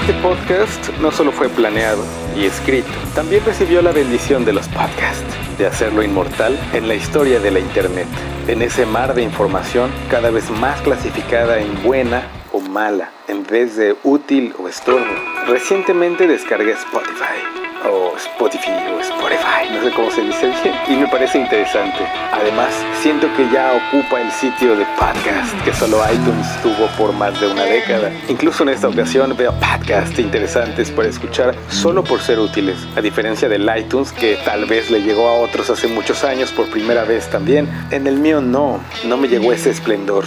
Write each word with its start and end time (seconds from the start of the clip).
Este 0.00 0.12
podcast 0.22 0.88
no 1.00 1.10
solo 1.10 1.32
fue 1.32 1.48
planeado 1.48 2.02
y 2.36 2.44
escrito, 2.46 2.88
también 3.14 3.44
recibió 3.44 3.82
la 3.82 3.92
bendición 3.92 4.44
de 4.44 4.52
los 4.52 4.66
podcasts, 4.68 5.24
de 5.58 5.66
hacerlo 5.66 6.02
inmortal 6.02 6.58
en 6.72 6.88
la 6.88 6.94
historia 6.94 7.40
de 7.40 7.50
la 7.50 7.58
Internet, 7.58 8.06
en 8.46 8.62
ese 8.62 8.86
mar 8.86 9.14
de 9.14 9.22
información 9.22 9.90
cada 10.10 10.30
vez 10.30 10.50
más 10.50 10.80
clasificada 10.80 11.60
en 11.60 11.82
buena 11.82 12.22
o 12.52 12.60
mala, 12.60 13.10
en 13.26 13.44
vez 13.44 13.76
de 13.76 13.96
útil 14.02 14.54
o 14.58 14.68
estorbo. 14.68 15.14
Recientemente 15.46 16.26
descargué 16.26 16.72
Spotify 16.72 17.67
o 17.84 18.16
Spotify 18.16 18.70
o 18.92 19.00
Spotify, 19.00 19.70
no 19.70 19.82
sé 19.82 19.90
cómo 19.92 20.10
se 20.10 20.22
dice 20.22 20.46
bien, 20.62 20.74
y 20.88 20.96
me 20.96 21.08
parece 21.08 21.38
interesante. 21.38 21.98
Además, 22.32 22.74
siento 23.00 23.28
que 23.36 23.48
ya 23.50 23.72
ocupa 23.72 24.20
el 24.20 24.30
sitio 24.32 24.76
de 24.76 24.84
podcast 24.98 25.54
que 25.64 25.72
solo 25.72 26.00
iTunes 26.12 26.46
tuvo 26.62 26.86
por 26.96 27.12
más 27.12 27.40
de 27.40 27.46
una 27.46 27.64
década. 27.64 28.10
Incluso 28.28 28.62
en 28.62 28.70
esta 28.70 28.88
ocasión 28.88 29.36
veo 29.36 29.52
podcasts 29.54 30.18
interesantes 30.18 30.90
para 30.90 31.08
escuchar 31.08 31.54
solo 31.68 32.02
por 32.02 32.20
ser 32.20 32.38
útiles, 32.38 32.76
a 32.96 33.00
diferencia 33.00 33.48
del 33.48 33.68
iTunes 33.76 34.12
que 34.12 34.38
tal 34.44 34.64
vez 34.66 34.90
le 34.90 35.00
llegó 35.02 35.28
a 35.28 35.34
otros 35.34 35.70
hace 35.70 35.86
muchos 35.88 36.24
años 36.24 36.50
por 36.52 36.68
primera 36.70 37.04
vez 37.04 37.28
también. 37.30 37.68
En 37.90 38.06
el 38.06 38.16
mío 38.16 38.40
no, 38.40 38.80
no 39.04 39.16
me 39.16 39.28
llegó 39.28 39.52
ese 39.52 39.70
esplendor. 39.70 40.24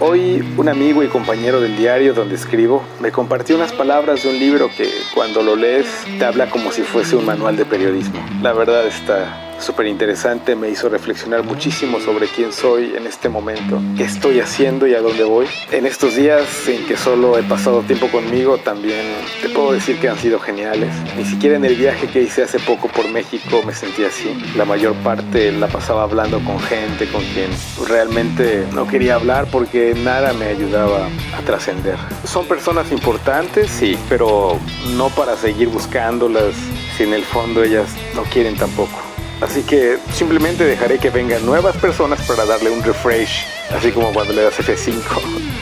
Hoy 0.00 0.44
un 0.56 0.68
amigo 0.68 1.02
y 1.02 1.08
compañero 1.08 1.60
del 1.60 1.76
diario 1.76 2.14
donde 2.14 2.36
escribo 2.36 2.84
me 3.00 3.10
compartió 3.10 3.56
unas 3.56 3.72
palabras 3.72 4.22
de 4.22 4.28
un 4.28 4.38
libro 4.38 4.70
que 4.76 4.88
cuando 5.12 5.42
lo 5.42 5.56
lees 5.56 5.86
te 6.20 6.24
habla 6.24 6.48
como 6.50 6.70
si 6.70 6.82
fuese 6.82 7.16
un 7.16 7.26
manual 7.26 7.56
de 7.56 7.64
periodismo. 7.64 8.24
La 8.40 8.52
verdad 8.52 8.86
está 8.86 9.47
súper 9.60 9.86
interesante, 9.86 10.54
me 10.54 10.70
hizo 10.70 10.88
reflexionar 10.88 11.42
muchísimo 11.44 12.00
sobre 12.00 12.26
quién 12.28 12.52
soy 12.52 12.94
en 12.96 13.06
este 13.06 13.28
momento, 13.28 13.80
qué 13.96 14.04
estoy 14.04 14.40
haciendo 14.40 14.86
y 14.86 14.94
a 14.94 15.00
dónde 15.00 15.24
voy. 15.24 15.46
En 15.70 15.86
estos 15.86 16.16
días 16.16 16.46
en 16.68 16.86
que 16.86 16.96
solo 16.96 17.38
he 17.38 17.42
pasado 17.42 17.82
tiempo 17.82 18.08
conmigo, 18.08 18.58
también 18.58 19.04
te 19.42 19.48
puedo 19.48 19.72
decir 19.72 19.98
que 20.00 20.08
han 20.08 20.18
sido 20.18 20.38
geniales. 20.38 20.90
Ni 21.16 21.24
siquiera 21.24 21.56
en 21.56 21.64
el 21.64 21.76
viaje 21.76 22.06
que 22.08 22.22
hice 22.22 22.42
hace 22.42 22.58
poco 22.58 22.88
por 22.88 23.08
México 23.08 23.62
me 23.66 23.74
sentí 23.74 24.04
así. 24.04 24.36
La 24.56 24.64
mayor 24.64 24.94
parte 24.96 25.52
la 25.52 25.68
pasaba 25.68 26.02
hablando 26.02 26.40
con 26.40 26.58
gente 26.60 27.06
con 27.08 27.22
quien 27.22 27.50
realmente 27.88 28.66
no 28.72 28.86
quería 28.86 29.16
hablar 29.16 29.48
porque 29.50 29.94
nada 29.94 30.32
me 30.32 30.46
ayudaba 30.46 31.08
a 31.36 31.40
trascender. 31.44 31.96
Son 32.24 32.46
personas 32.46 32.90
importantes, 32.92 33.70
sí, 33.70 33.98
pero 34.08 34.58
no 34.96 35.08
para 35.10 35.36
seguir 35.36 35.68
buscándolas 35.68 36.54
si 36.96 37.04
en 37.04 37.12
el 37.12 37.24
fondo 37.24 37.62
ellas 37.62 37.88
no 38.14 38.22
quieren 38.24 38.56
tampoco. 38.56 39.07
Así 39.40 39.62
que 39.62 39.98
simplemente 40.12 40.64
dejaré 40.64 40.98
que 40.98 41.10
vengan 41.10 41.46
nuevas 41.46 41.76
personas 41.76 42.20
para 42.26 42.44
darle 42.44 42.70
un 42.70 42.82
refresh, 42.82 43.46
así 43.70 43.92
como 43.92 44.12
cuando 44.12 44.32
le 44.32 44.42
das 44.42 44.58
F5 44.58 45.00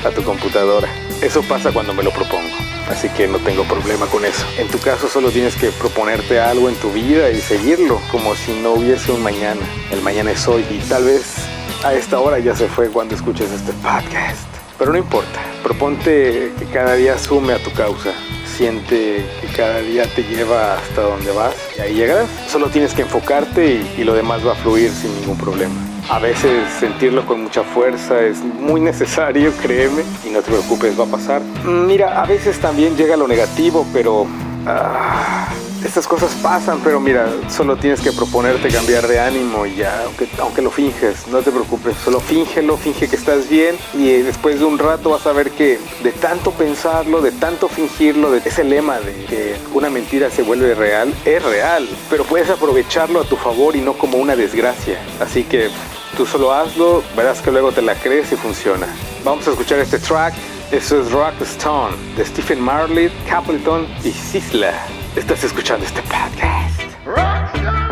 a 0.07 0.11
tu 0.11 0.23
computadora. 0.23 0.89
Eso 1.21 1.43
pasa 1.43 1.73
cuando 1.73 1.93
me 1.93 2.03
lo 2.03 2.11
propongo, 2.11 2.55
así 2.91 3.11
que 3.11 3.29
no 3.29 3.39
tengo 3.39 3.65
problema 3.65 4.07
con 4.07 4.25
eso. 4.25 4.47
En 4.59 4.69
tu 4.69 4.79
caso 4.79 5.09
solo 5.09 5.31
tienes 5.31 5.57
que 5.57 5.71
proponerte 5.73 6.41
algo 6.41 6.71
en 6.71 6.75
tu 6.77 6.91
vida 6.91 7.31
y 7.31 7.41
seguirlo, 7.41 8.01
como 8.11 8.35
si 8.35 8.53
no 8.53 8.73
hubiese 8.73 9.13
un 9.13 9.23
mañana. 9.23 9.61
El 9.91 10.01
mañana 10.01 10.31
es 10.31 10.49
hoy 10.49 10.65
y 10.71 10.79
tal 10.89 11.05
vez 11.05 11.35
a 11.85 11.93
esta 11.93 12.19
hora 12.19 12.39
ya 12.39 12.57
se 12.57 12.69
fue 12.69 12.89
cuando 12.89 13.15
escuches 13.15 13.51
este 13.51 13.73
podcast. 13.75 14.49
Pero 14.79 14.93
no 14.93 14.99
importa, 14.99 15.41
proponte 15.63 16.53
que 16.59 16.65
cada 16.73 16.95
día 16.95 17.19
sume 17.19 17.53
a 17.53 17.59
tu 17.63 17.71
causa 17.73 18.15
siente 18.57 19.27
cada 19.57 19.81
día 19.81 20.05
te 20.15 20.23
lleva 20.23 20.75
hasta 20.75 21.01
donde 21.03 21.33
vas 21.33 21.55
y 21.77 21.81
ahí 21.81 21.95
llegas. 21.95 22.29
Solo 22.47 22.67
tienes 22.69 22.93
que 22.93 23.03
enfocarte 23.03 23.83
y, 23.97 24.05
lo 24.05 24.15
demás 24.15 24.47
va 24.47 24.53
a 24.53 24.55
fluir 24.55 24.91
sin 24.91 25.15
ningún 25.21 25.39
problema. 25.39 25.75
A 26.09 26.19
veces 26.19 26.71
sentirlo 26.79 27.27
con 27.27 27.43
mucha 27.43 27.63
fuerza 27.65 28.21
es 28.21 28.39
muy 28.41 28.81
necesario, 28.81 29.53
créeme, 29.63 30.03
y 30.25 30.31
no 30.31 30.43
te 30.43 30.51
preocupes, 30.51 30.99
va 30.99 31.05
a 31.05 31.09
pasar. 31.09 31.43
Mira, 31.65 32.21
a 32.21 32.27
veces 32.27 32.61
también 32.61 32.97
llega 32.97 33.17
lo 33.17 33.27
negativo, 33.27 33.87
pero... 33.93 34.27
Ah, 34.67 35.49
estas 35.87 36.09
cosas 36.09 36.35
pasan, 36.43 36.81
pero 36.83 36.99
mira, 36.99 37.29
solo 37.49 37.77
tienes 37.77 38.01
que 38.01 38.13
proponerte 38.13 38.69
cambiar 38.69 39.07
de 39.07 39.21
ánimo 39.21 39.67
y 39.67 39.77
ya, 39.77 40.03
aunque, 40.05 40.29
aunque 40.41 40.61
lo 40.61 40.71
finges, 40.71 41.29
no 41.29 41.39
te 41.39 41.53
preocupes, 41.53 41.97
solo 42.05 42.19
fíngelo, 42.19 42.77
finge 42.77 43.09
que 43.09 43.15
estás 43.15 43.49
bien 43.49 43.77
y 43.95 44.09
después 44.23 44.59
de 44.59 44.65
un 44.65 44.79
rato 44.79 45.11
vas 45.11 45.27
a 45.27 45.33
ver 45.33 45.53
que 45.53 45.79
de 46.03 46.13
tanto 46.13 46.51
pensarlo, 46.51 47.21
de 47.21 47.31
tanto 47.31 47.69
fingirlo, 47.69 48.33
de 48.33 48.39
ese 48.39 48.65
lema 48.65 48.99
de 48.99 49.13
que 49.27 49.57
una 49.73 49.89
mentira 49.89 50.29
se 50.29 50.43
vuelve 50.43 50.75
real, 50.75 51.15
es 51.25 51.43
real, 51.43 51.89
pero 52.11 52.25
puedes 52.25 52.51
aprovecharlo 52.51 53.21
a 53.21 53.25
tu 53.25 53.37
favor 53.37 53.77
y 53.77 53.81
no 53.81 53.95
como 53.95 54.19
una 54.19 54.35
desgracia. 54.35 54.99
Así 55.21 55.45
que 55.45 55.71
tú 56.17 56.27
solo 56.27 56.53
hazlo, 56.53 57.05
verás 57.17 57.41
que 57.41 57.53
luego 57.53 57.71
te 57.71 57.83
la 57.83 57.95
crees 57.95 58.33
y 58.33 58.37
funciona. 58.37 58.89
Vamos 59.25 59.47
a 59.47 59.53
escuchar 59.53 59.79
este 59.79 59.99
track. 59.99 60.35
Eso 60.73 61.01
es 61.01 61.13
Rock 61.13 61.41
Stone 61.43 61.97
de 62.17 62.25
Stephen 62.25 62.61
Marley, 62.61 63.09
Capleton 63.29 63.87
y 64.03 64.11
Sisla. 64.11 64.73
Estás 65.17 65.43
escuchando 65.45 65.87
este 65.87 66.03
podcast. 66.03 67.86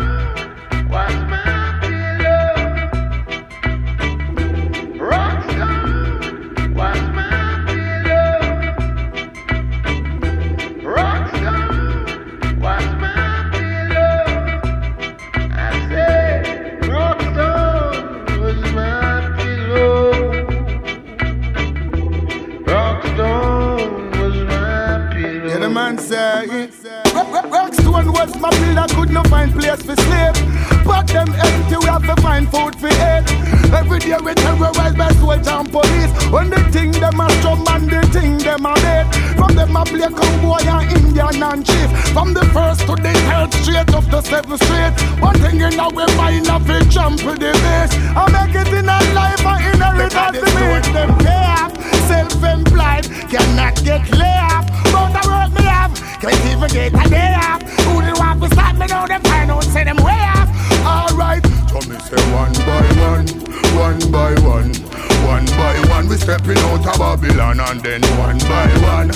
stepping 66.25 66.57
out 66.57 66.87
of 66.87 66.97
Babylon 66.97 67.59
and 67.59 67.81
then 67.81 68.01
one 68.17 68.39
by 68.39 68.67
one, 68.81 69.09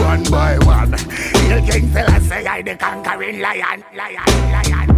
one 0.00 0.24
by 0.30 0.56
one. 0.64 0.92
Hail 1.44 1.60
King 1.68 1.92
Selassie, 1.92 2.48
I 2.48 2.62
the 2.62 2.74
conquering 2.76 3.40
lion, 3.42 3.84
lion, 3.94 4.32
lion. 4.54 4.88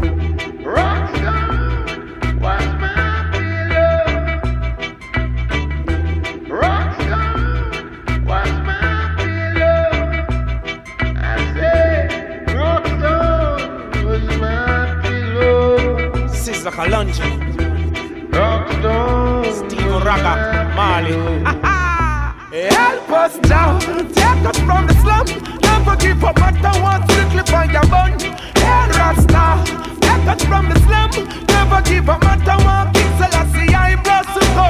Rockstar 0.63 1.43
was 2.41 2.67
my 2.83 3.27
pillow. 3.33 3.99
Rockstar 6.63 7.35
was 8.31 8.53
my 8.69 9.15
pillow. 9.19 9.91
I 11.19 11.37
said, 11.57 12.09
Rockstar 12.47 14.05
was 14.05 14.27
my 14.39 15.01
pillow. 15.03 16.29
Sister 16.29 16.71
Kalonji. 16.71 17.29
Rockstar. 18.31 19.69
Steve 19.69 20.05
Raga. 20.05 20.56
Marley. 20.77 21.13
Help 22.53 23.11
us 23.11 23.37
now, 23.49 23.79
take 23.79 24.45
us 24.45 24.59
from 24.59 24.87
the 24.87 24.95
slum. 25.01 25.27
Never 25.63 25.97
give 25.97 26.23
up 26.23 26.39
at 26.43 26.55
the 26.61 26.71
to 27.15 27.23
clip 27.33 27.53
on 27.55 27.71
your 27.71 27.87
bun. 27.87 28.13
Hair 28.61 28.89
Rasta, 28.99 29.45
take 30.01 30.27
us 30.29 30.45
from 30.45 30.69
the 30.69 30.79
slum. 30.81 31.11
Never 31.49 31.81
give 31.89 32.09
up 32.11 32.25
at 32.25 32.45
the 32.45 32.57
one 32.63 32.93
King 32.93 33.13
Selassie. 33.19 33.66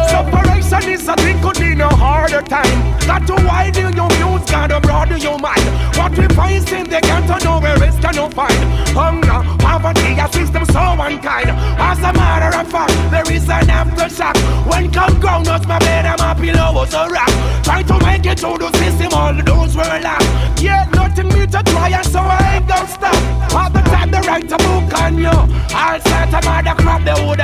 Separation 0.09 0.91
is 0.91 1.09
a 1.09 1.15
thing 1.17 1.41
could 1.41 1.59
be 1.59 1.75
no 1.75 1.89
harder 1.89 2.43
time. 2.43 2.79
Got 3.07 3.27
to 3.29 3.35
widen 3.47 3.95
your 3.95 4.11
views, 4.11 4.45
gotta 4.51 4.81
broaden 4.81 5.21
your 5.21 5.39
mind. 5.39 5.67
What 5.97 6.13
we 6.19 6.27
facing, 6.35 6.85
they 6.85 7.01
can't 7.01 7.29
know 7.45 7.61
where 7.61 7.83
it's 7.83 7.99
gonna 7.99 8.31
find. 8.31 8.61
Hunger, 8.95 9.41
poverty, 9.59 10.19
a 10.19 10.27
system 10.33 10.65
so 10.67 10.83
unkind. 10.99 11.51
As 11.79 11.99
a 11.99 12.13
matter 12.13 12.59
of 12.59 12.67
fact, 12.69 12.93
there 13.11 13.31
is 13.33 13.49
an 13.49 13.67
aftershock. 13.67 14.37
When 14.69 14.91
come 14.91 15.21
ground, 15.21 15.47
not 15.47 15.67
my 15.69 15.79
bed, 15.79 16.07
and 16.07 16.19
my 16.19 16.35
pillow 16.35 16.73
was 16.75 16.95
a 16.95 17.09
rock. 17.09 17.31
Try 17.63 17.83
to 17.83 17.99
make 18.05 18.27
it 18.27 18.41
through 18.41 18.59
the 18.59 18.71
system, 18.79 19.13
all 19.13 19.35
those 19.35 19.77
were 19.77 20.01
locked. 20.03 20.61
Yeah, 20.61 20.89
nothing 20.95 21.29
me 21.29 21.47
to 21.47 21.63
try, 21.63 21.91
and 21.91 22.07
so 22.07 22.21
I 22.21 22.57
ain't 22.57 22.67
gonna 22.67 22.89
stop. 22.89 23.55
All 23.55 23.71
the 23.71 23.83
time 23.91 24.11
they 24.11 24.21
write 24.21 24.51
a 24.51 24.59
book 24.59 24.93
on 25.01 25.19
you. 25.19 25.37
I'll 25.71 26.01
start 26.01 26.29
another 26.29 26.75
crap, 26.83 27.05
they 27.05 27.27
would 27.27 27.41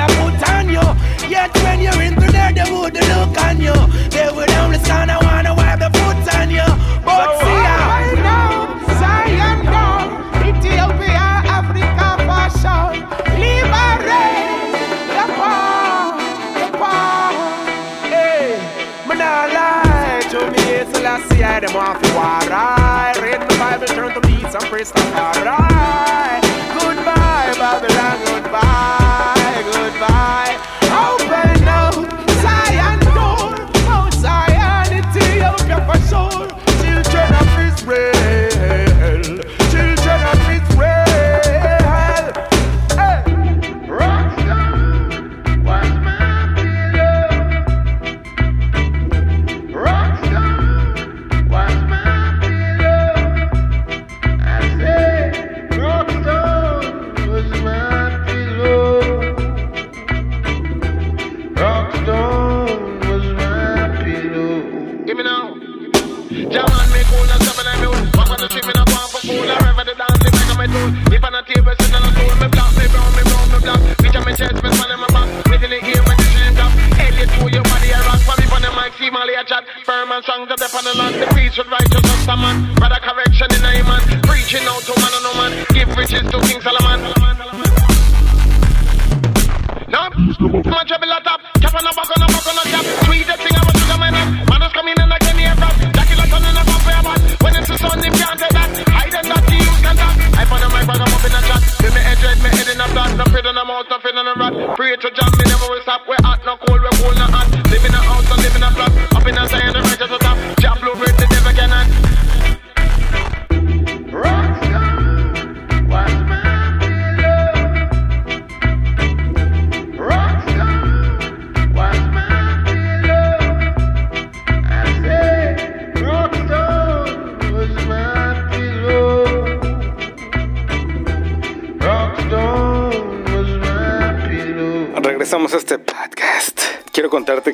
songs 80.25 80.49
of 80.51 80.57
the 80.59 80.69
land. 80.97 81.32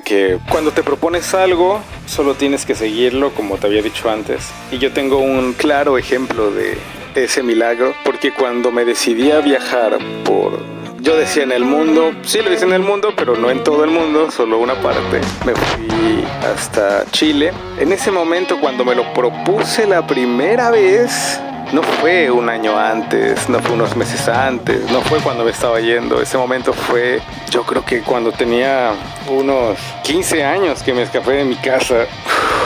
Que 0.10 0.40
cuando 0.50 0.72
te 0.72 0.82
propones 0.82 1.36
algo, 1.36 1.82
solo 2.08 2.34
tienes 2.34 2.66
que 2.66 2.74
seguirlo 2.74 3.30
como 3.36 3.58
te 3.58 3.68
había 3.68 3.84
dicho 3.84 4.10
antes. 4.10 4.50
Y 4.72 4.80
yo 4.80 4.92
tengo 4.92 5.20
un 5.20 5.54
claro 5.54 6.00
ejemplo 6.00 6.50
de 6.50 6.80
ese 7.14 7.44
milagro, 7.44 7.94
porque 8.04 8.34
cuando 8.34 8.72
me 8.72 8.86
decidí 8.86 9.30
a 9.30 9.40
viajar 9.40 10.00
por... 10.26 10.60
Yo 11.00 11.16
decía 11.16 11.44
en 11.44 11.52
el 11.52 11.64
mundo, 11.64 12.12
sí 12.24 12.40
lo 12.42 12.52
hice 12.52 12.66
en 12.66 12.74
el 12.74 12.82
mundo, 12.82 13.14
pero 13.16 13.38
no 13.38 13.52
en 13.52 13.64
todo 13.64 13.84
el 13.84 13.92
mundo, 13.92 14.32
solo 14.32 14.58
una 14.58 14.74
parte. 14.82 15.22
Me 15.46 15.54
fui 15.54 16.26
hasta 16.42 17.06
Chile. 17.12 17.54
En 17.78 17.94
ese 17.94 18.10
momento, 18.10 18.60
cuando 18.60 18.84
me 18.84 18.96
lo 18.96 19.14
propuse 19.14 19.86
la 19.86 20.08
primera 20.08 20.72
vez, 20.72 21.40
no 21.72 21.84
fue 21.84 22.32
un 22.32 22.50
año 22.50 22.78
antes, 22.78 23.48
no 23.50 23.60
fue 23.60 23.74
unos 23.74 23.96
meses 23.96 24.28
antes, 24.28 24.90
no 24.92 25.02
fue 25.02 25.20
cuando 25.20 25.44
me 25.44 25.52
estaba 25.52 25.80
yendo. 25.80 26.22
Ese 26.22 26.38
momento 26.38 26.74
fue, 26.74 27.22
yo 27.52 27.64
creo 27.64 27.86
que 27.86 28.02
cuando 28.02 28.32
tenía 28.32 28.94
unos 29.28 29.78
15 30.04 30.44
años 30.44 30.82
que 30.82 30.94
me 30.94 31.04
escapé 31.04 31.34
de 31.34 31.46
mi 31.46 31.56
casa. 31.56 32.06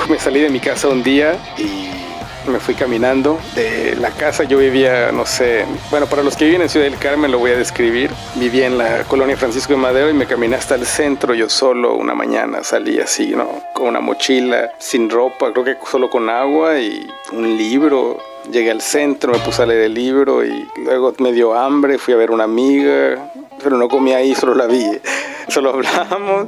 Me 0.09 0.19
salí 0.19 0.41
de 0.41 0.50
mi 0.50 0.59
casa 0.59 0.89
un 0.89 1.01
día 1.01 1.38
y 1.57 1.89
me 2.50 2.59
fui 2.59 2.75
caminando 2.75 3.39
de 3.55 3.95
la 3.95 4.11
casa. 4.11 4.44
Yo 4.44 4.57
vivía, 4.57 5.11
no 5.11 5.25
sé, 5.25 5.65
bueno, 5.89 6.07
para 6.07 6.23
los 6.23 6.35
que 6.35 6.45
viven 6.45 6.61
en 6.61 6.69
Ciudad 6.69 6.85
del 6.85 6.97
Carmen 6.97 7.31
lo 7.31 7.39
voy 7.39 7.51
a 7.51 7.57
describir. 7.57 8.11
Vivía 8.35 8.67
en 8.67 8.77
la 8.77 9.03
colonia 9.03 9.38
Francisco 9.38 9.73
de 9.73 9.79
Madero 9.79 10.09
y 10.09 10.13
me 10.13 10.25
caminé 10.25 10.55
hasta 10.55 10.75
el 10.75 10.85
centro 10.85 11.33
yo 11.33 11.50
solo 11.50 11.95
una 11.95 12.13
mañana. 12.13 12.63
Salí 12.63 13.00
así, 13.00 13.33
¿no? 13.35 13.61
Con 13.73 13.88
una 13.88 14.00
mochila, 14.00 14.71
sin 14.77 15.09
ropa, 15.09 15.51
creo 15.51 15.65
que 15.65 15.77
solo 15.89 16.09
con 16.09 16.29
agua 16.29 16.79
y 16.79 17.09
un 17.31 17.57
libro. 17.57 18.32
Llegué 18.51 18.71
al 18.71 18.81
centro, 18.81 19.31
me 19.31 19.39
puse 19.39 19.63
a 19.63 19.65
leer 19.65 19.83
el 19.83 19.93
libro 19.93 20.45
y 20.45 20.67
luego 20.83 21.13
me 21.19 21.31
dio 21.31 21.53
hambre, 21.53 21.97
fui 21.97 22.13
a 22.13 22.17
ver 22.17 22.31
una 22.31 22.43
amiga, 22.43 23.31
pero 23.63 23.77
no 23.77 23.87
comí 23.87 24.13
ahí, 24.13 24.35
solo 24.39 24.53
la 24.55 24.67
vi, 24.67 24.85
solo 25.47 25.71
hablamos. 25.71 26.47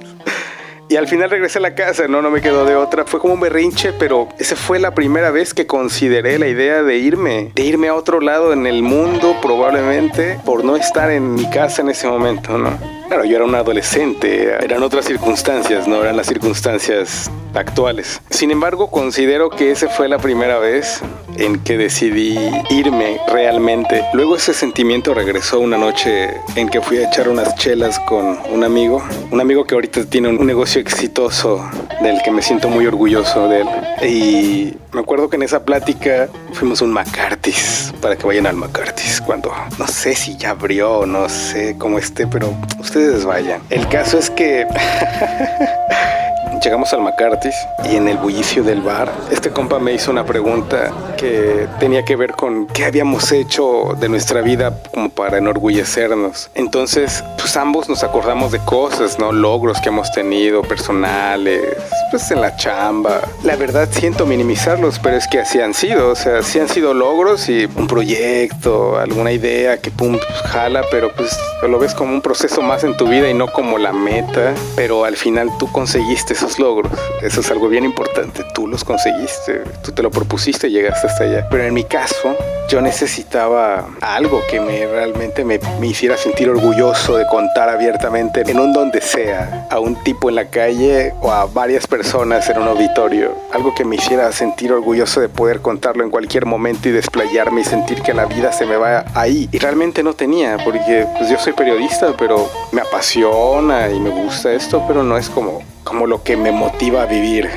Y 0.87 0.97
al 0.97 1.07
final 1.07 1.31
regresé 1.31 1.57
a 1.57 1.61
la 1.61 1.73
casa, 1.73 2.07
no, 2.07 2.21
no 2.21 2.29
me 2.29 2.41
quedó 2.41 2.63
de 2.63 2.75
otra. 2.75 3.05
Fue 3.05 3.19
como 3.19 3.33
un 3.33 3.39
berrinche, 3.39 3.91
pero 3.91 4.29
esa 4.37 4.55
fue 4.55 4.77
la 4.77 4.93
primera 4.93 5.31
vez 5.31 5.55
que 5.55 5.65
consideré 5.65 6.37
la 6.37 6.47
idea 6.47 6.83
de 6.83 6.97
irme, 6.97 7.51
de 7.55 7.63
irme 7.63 7.87
a 7.87 7.95
otro 7.95 8.21
lado 8.21 8.53
en 8.53 8.67
el 8.67 8.83
mundo, 8.83 9.35
probablemente 9.41 10.39
por 10.45 10.63
no 10.63 10.75
estar 10.75 11.09
en 11.09 11.33
mi 11.33 11.49
casa 11.49 11.81
en 11.81 11.89
ese 11.89 12.07
momento, 12.07 12.59
¿no? 12.59 12.69
Claro, 13.07 13.25
yo 13.25 13.35
era 13.35 13.45
un 13.45 13.55
adolescente, 13.55 14.57
eran 14.63 14.83
otras 14.83 15.05
circunstancias, 15.05 15.87
no 15.87 16.01
eran 16.03 16.17
las 16.17 16.27
circunstancias 16.27 17.31
actuales. 17.55 18.21
Sin 18.29 18.51
embargo, 18.51 18.91
considero 18.91 19.49
que 19.49 19.71
esa 19.71 19.87
fue 19.89 20.07
la 20.07 20.19
primera 20.19 20.59
vez 20.59 21.01
en 21.37 21.59
que 21.59 21.77
decidí 21.77 22.37
irme 22.69 23.19
realmente. 23.27 24.03
Luego 24.13 24.35
ese 24.35 24.53
sentimiento 24.53 25.13
regresó 25.13 25.59
una 25.59 25.77
noche 25.77 26.29
en 26.55 26.69
que 26.69 26.81
fui 26.81 26.97
a 26.97 27.07
echar 27.07 27.29
unas 27.29 27.55
chelas 27.55 27.99
con 27.99 28.37
un 28.51 28.63
amigo, 28.63 29.03
un 29.31 29.41
amigo 29.41 29.65
que 29.65 29.75
ahorita 29.75 30.05
tiene 30.05 30.29
un 30.29 30.45
negocio 30.45 30.81
exitoso 30.81 31.69
del 32.01 32.21
que 32.23 32.31
me 32.31 32.41
siento 32.41 32.69
muy 32.69 32.85
orgulloso 32.85 33.47
de 33.47 33.61
él. 33.61 33.67
Y 34.03 34.77
me 34.93 35.01
acuerdo 35.01 35.29
que 35.29 35.35
en 35.35 35.43
esa 35.43 35.63
plática 35.63 36.29
fuimos 36.53 36.81
a 36.81 36.85
un 36.85 36.93
McCarthy's, 36.93 37.93
para 38.01 38.15
que 38.15 38.25
vayan 38.25 38.45
al 38.45 38.55
McCarthy's, 38.55 39.21
cuando 39.21 39.51
no 39.77 39.87
sé 39.87 40.15
si 40.15 40.37
ya 40.37 40.51
abrió, 40.51 41.05
no 41.05 41.29
sé 41.29 41.75
cómo 41.77 41.97
esté, 41.97 42.27
pero 42.27 42.53
ustedes 42.79 43.25
vayan. 43.25 43.61
El 43.69 43.87
caso 43.87 44.17
es 44.17 44.29
que 44.29 44.67
llegamos 46.65 46.91
al 46.93 47.01
McCarthy's 47.01 47.55
y 47.91 47.95
en 47.95 48.07
el 48.07 48.17
bullicio 48.17 48.63
del 48.63 48.81
bar, 48.81 49.11
este 49.29 49.51
compa 49.51 49.77
me 49.77 49.93
hizo 49.93 50.09
una 50.09 50.25
pregunta 50.25 50.91
que 51.15 51.67
tenía 51.79 52.03
que 52.03 52.15
ver 52.15 52.31
con 52.31 52.65
qué 52.65 52.85
habíamos 52.85 53.31
hecho 53.31 53.95
de 53.99 54.09
nuestra 54.09 54.41
vida 54.41 54.75
como 54.91 55.09
para 55.09 55.37
enorgullecernos. 55.37 56.49
Entonces, 56.55 57.23
pues 57.37 57.55
ambos 57.55 57.87
nos 57.87 58.03
acordamos 58.03 58.51
de 58.51 58.57
cosas, 58.65 59.19
¿no? 59.19 59.31
Logros 59.31 59.79
que 59.79 59.89
hemos 59.89 60.11
tenido 60.11 60.63
personales, 60.63 61.61
pues 62.09 62.31
en 62.31 62.41
la 62.41 62.55
chamba. 62.55 63.21
La 63.43 63.55
verdad 63.55 63.87
siento 63.91 64.25
minimizarlos, 64.25 64.97
pero 64.97 65.17
es 65.17 65.27
que 65.27 65.41
así 65.41 65.59
han 65.59 65.75
sido, 65.75 66.09
o 66.09 66.15
sea, 66.15 66.41
sí 66.41 66.59
han 66.59 66.67
sido 66.67 66.95
logros 66.95 67.47
y 67.47 67.65
un 67.75 67.85
proyecto, 67.85 68.97
alguna 68.97 69.31
idea 69.31 69.77
que 69.77 69.91
pum, 69.91 70.17
jala, 70.45 70.81
pero 70.89 71.13
pues 71.15 71.37
lo 71.61 71.77
ves 71.77 71.93
como 71.93 72.11
un 72.11 72.21
proceso 72.21 72.63
más 72.63 72.83
en 72.83 72.97
tu 72.97 73.07
vida 73.07 73.29
y 73.29 73.35
no 73.35 73.51
como 73.51 73.77
la 73.77 73.93
meta, 73.93 74.55
pero 74.75 75.05
al 75.05 75.15
final 75.15 75.49
tú 75.59 75.71
conseguiste 75.71 76.33
esos 76.33 76.54
logros. 76.59 76.91
Eso 77.21 77.41
es 77.41 77.51
algo 77.51 77.67
bien 77.69 77.85
importante, 77.85 78.43
tú 78.53 78.67
los 78.67 78.83
conseguiste, 78.83 79.63
tú 79.83 79.91
te 79.91 80.03
lo 80.03 80.11
propusiste 80.11 80.67
y 80.67 80.71
llegaste 80.71 81.07
hasta 81.07 81.23
allá. 81.23 81.47
Pero 81.49 81.63
en 81.63 81.73
mi 81.73 81.83
caso, 81.83 82.35
yo 82.69 82.81
necesitaba 82.81 83.87
algo 84.01 84.41
que 84.49 84.59
me 84.59 84.87
realmente 84.87 85.45
me, 85.45 85.59
me 85.79 85.87
hiciera 85.87 86.17
sentir 86.17 86.49
orgulloso 86.49 87.17
de 87.17 87.27
contar 87.27 87.69
abiertamente 87.69 88.43
en 88.49 88.59
un 88.59 88.73
donde 88.73 89.01
sea, 89.01 89.67
a 89.69 89.79
un 89.79 89.95
tipo 90.03 90.29
en 90.29 90.35
la 90.35 90.49
calle 90.49 91.13
o 91.21 91.31
a 91.31 91.45
varias 91.45 91.87
personas 91.87 92.49
en 92.49 92.59
un 92.59 92.67
auditorio. 92.67 93.35
Algo 93.53 93.73
que 93.75 93.85
me 93.85 93.95
hiciera 93.95 94.31
sentir 94.31 94.71
orgulloso 94.71 95.21
de 95.21 95.29
poder 95.29 95.61
contarlo 95.61 96.03
en 96.03 96.09
cualquier 96.09 96.45
momento 96.45 96.89
y 96.89 96.91
desplayarme 96.91 97.61
y 97.61 97.63
sentir 97.65 98.01
que 98.01 98.13
la 98.13 98.25
vida 98.25 98.51
se 98.51 98.65
me 98.65 98.77
va 98.77 99.05
ahí. 99.13 99.47
Y 99.51 99.59
realmente 99.59 100.03
no 100.03 100.13
tenía, 100.13 100.57
porque 100.63 101.05
pues 101.17 101.29
yo 101.29 101.37
soy 101.37 101.53
periodista, 101.53 102.15
pero 102.17 102.49
me 102.71 102.81
apasiona 102.81 103.89
y 103.89 103.99
me 103.99 104.09
gusta 104.09 104.51
esto, 104.53 104.83
pero 104.87 105.03
no 105.03 105.17
es 105.17 105.29
como, 105.29 105.61
como 105.85 106.07
lo 106.07 106.21
que 106.23 106.35
me 106.35 106.51
motiva 106.51 107.03
a 107.03 107.05
vivir. 107.05 107.49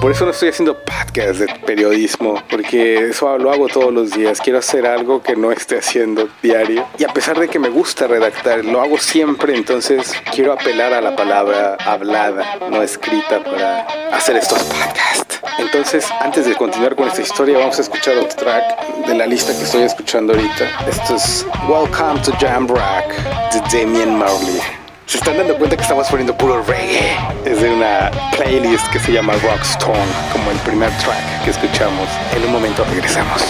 Por 0.00 0.12
eso 0.12 0.24
no 0.24 0.30
estoy 0.30 0.50
haciendo 0.50 0.78
podcast 0.78 1.40
de 1.40 1.46
periodismo, 1.66 2.40
porque 2.48 3.08
eso 3.08 3.36
lo 3.36 3.50
hago 3.50 3.66
todos 3.66 3.92
los 3.92 4.12
días. 4.12 4.40
Quiero 4.40 4.60
hacer 4.60 4.86
algo 4.86 5.20
que 5.20 5.34
no 5.34 5.50
esté 5.50 5.78
haciendo 5.78 6.28
diario. 6.40 6.86
Y 6.98 7.04
a 7.04 7.08
pesar 7.08 7.36
de 7.40 7.48
que 7.48 7.58
me 7.58 7.68
gusta 7.68 8.06
redactar, 8.06 8.64
lo 8.64 8.80
hago 8.80 8.96
siempre, 8.98 9.56
entonces 9.56 10.12
quiero 10.32 10.52
apelar 10.52 10.92
a 10.92 11.00
la 11.00 11.16
palabra 11.16 11.76
hablada, 11.84 12.58
no 12.70 12.80
escrita, 12.80 13.42
para 13.42 13.80
hacer 14.12 14.36
estos 14.36 14.62
podcasts. 14.62 15.40
Entonces, 15.58 16.06
antes 16.20 16.46
de 16.46 16.54
continuar 16.54 16.94
con 16.94 17.08
esta 17.08 17.22
historia, 17.22 17.58
vamos 17.58 17.78
a 17.78 17.82
escuchar 17.82 18.16
otro 18.18 18.36
track 18.36 19.04
de 19.04 19.14
la 19.16 19.26
lista 19.26 19.52
que 19.52 19.64
estoy 19.64 19.82
escuchando 19.82 20.32
ahorita. 20.32 20.86
Esto 20.88 21.16
es 21.16 21.44
Welcome 21.68 22.20
to 22.22 22.32
Jam 22.38 22.68
Rock 22.68 23.12
de 23.52 23.60
Damian 23.76 24.16
Marley. 24.16 24.87
Se 25.08 25.16
están 25.16 25.38
dando 25.38 25.56
cuenta 25.56 25.74
que 25.74 25.82
estamos 25.82 26.06
poniendo 26.08 26.36
puro 26.36 26.62
reggae. 26.64 27.16
Es 27.46 27.62
de 27.62 27.70
una 27.70 28.10
playlist 28.36 28.86
que 28.88 29.00
se 29.00 29.10
llama 29.10 29.32
Rockstone, 29.42 30.12
como 30.30 30.50
el 30.50 30.58
primer 30.58 30.90
track 30.98 31.44
que 31.44 31.50
escuchamos. 31.50 32.06
En 32.36 32.44
un 32.44 32.52
momento 32.52 32.84
regresamos. 32.84 33.40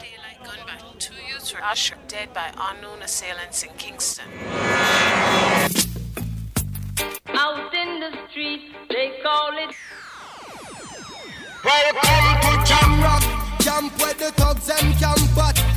Daylight 0.00 0.38
gunman. 0.38 0.78
Two 0.98 1.12
youths 1.30 1.52
were 1.52 1.60
shot 1.74 1.98
dead 2.08 2.32
by 2.32 2.48
unknown 2.70 3.02
assailants 3.02 3.64
in 3.64 3.70
Kingston. 3.76 4.24
Out 7.34 7.74
in 7.74 8.00
the 8.00 8.10
street, 8.30 8.74
they 8.88 9.20
call 9.22 9.52
it. 9.58 9.76
Welcome 11.62 12.40
to 12.40 12.64
Jam 12.64 13.02
Rock, 13.02 13.22
camp 13.58 13.92
where 14.00 14.14
the 14.14 14.32
thugs 14.32 14.70
and 14.70 14.98
camp 14.98 15.73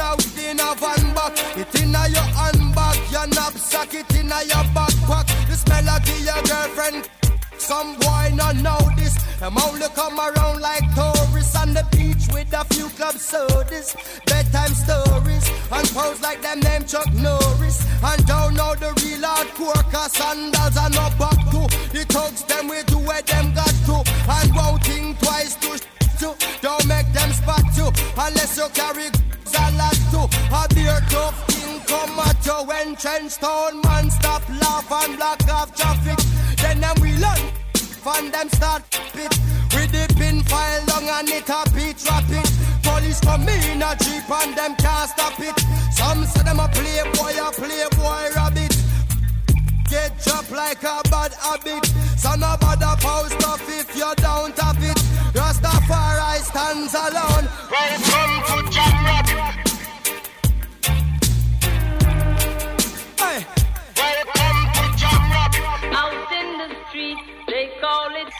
at. 0.00 0.18
Two 0.18 0.40
now 0.40 0.50
in 0.50 0.60
a 0.60 0.74
van 0.74 1.14
back, 1.14 1.32
it 1.56 1.82
in 1.82 1.94
a 1.94 2.08
your 2.08 2.28
handbag, 2.38 2.98
your 3.12 3.26
knapsack, 3.28 3.94
it 3.94 4.14
in 4.14 4.32
a 4.32 4.42
your 4.44 4.64
backpack. 4.74 5.26
The 5.48 5.56
smell 5.56 5.88
of 5.88 6.08
your 6.24 6.42
girlfriend. 6.42 7.08
Some 7.58 7.96
boy 7.98 8.32
not 8.34 8.56
know 8.56 8.78
this. 8.96 9.14
Them 9.38 9.56
only 9.58 9.86
come 9.94 10.18
around 10.18 10.60
like 10.60 10.84
tourists 10.94 11.56
on 11.56 11.72
the 11.72 11.86
beach 11.92 12.28
with 12.32 12.52
a 12.52 12.64
few 12.74 12.88
club 12.90 13.14
sodas, 13.14 13.96
bedtime 14.26 14.74
stories, 14.74 15.48
and 15.70 15.88
pose 15.90 16.20
like 16.20 16.42
them 16.42 16.60
name 16.60 16.84
Chuck 16.84 17.12
Norris. 17.14 17.86
And 18.02 18.26
don't 18.26 18.54
know 18.54 18.74
the 18.74 18.92
real 19.02 19.22
hardcore 19.22 19.84
cause 19.92 20.12
sandals 20.12 20.76
are 20.76 20.90
no 20.90 21.08
back 21.18 21.40
to. 21.52 21.60
The 21.92 22.04
thugs 22.08 22.44
them 22.44 22.68
way 22.68 22.82
to 22.84 22.98
where 22.98 23.22
them 23.22 23.54
got 23.54 23.74
to. 23.86 23.96
And 24.28 24.54
won't 24.54 24.82
think 24.84 25.18
twice 25.20 25.54
to 25.56 25.89
to. 26.20 26.36
Don't 26.60 26.86
make 26.86 27.10
them 27.12 27.32
spot 27.32 27.64
you 27.76 27.88
unless 28.16 28.56
you 28.56 28.68
carry 28.74 29.08
a 29.08 29.66
lot 29.80 29.96
to. 30.12 30.22
A 30.52 30.62
beer 30.74 31.00
tough 31.08 31.36
thing 31.48 31.80
come 31.88 32.18
at 32.20 32.44
you 32.44 32.58
when 32.68 32.94
trench 32.96 33.36
town 33.36 33.80
man 33.82 34.10
stop 34.10 34.42
laugh 34.60 34.90
and 34.92 35.16
block 35.16 35.42
off 35.48 35.74
traffic. 35.74 36.18
Then 36.60 36.80
them 36.80 36.96
we 37.00 37.12
learn. 37.16 37.42
Fan 38.04 38.30
them 38.30 38.48
start 38.50 38.82
pit 39.12 39.32
with 39.74 39.92
the 39.92 40.04
pin 40.16 40.42
file 40.44 40.84
long 40.88 41.08
and 41.08 41.28
it 41.28 41.48
a 41.48 41.60
beat 41.74 42.00
rapid. 42.08 42.46
Police 42.82 43.20
come 43.20 43.48
in 43.48 43.82
a 43.82 43.96
jeep 43.96 44.30
and 44.30 44.56
them 44.56 44.76
can't 44.76 45.10
stop 45.10 45.40
it. 45.40 45.56
Some 45.92 46.24
say 46.26 46.42
them 46.44 46.60
a 46.60 46.68
playboy, 46.68 47.34
a 47.40 47.50
playboy 47.52 48.34
rabbit. 48.36 48.76
Get 49.88 50.12
dropped 50.22 50.52
like 50.52 50.82
a 50.82 51.02
bad 51.10 51.32
habit. 51.34 51.84
So 52.16 52.34
no 52.36 52.56
bother 52.60 52.94
post 53.00 53.32
stuff 53.40 53.62
if 53.68 53.96
you 53.96 54.12
don't 54.16 54.58
have 54.58 54.69
it. 54.69 54.69
Rastafari 54.69 54.69
stands 56.60 56.94
alone. 56.94 57.46
Welcome 57.70 58.32
to 58.48 58.56
Jam 58.70 58.96
Rock. 59.06 59.28
Hey. 63.20 63.38
Welcome 63.96 64.60
to 64.76 64.84
Jam 65.00 65.22
Rock. 65.34 65.54
Out 66.00 66.32
in 66.38 66.48
the 66.60 66.68
street, 66.88 67.18
they 67.48 67.70
call 67.80 68.12
it. 68.22 68.30